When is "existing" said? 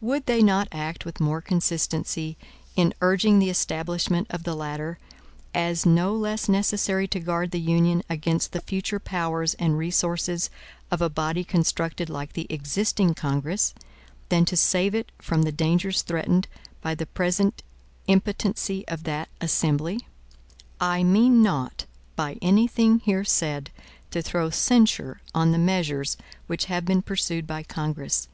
12.50-13.14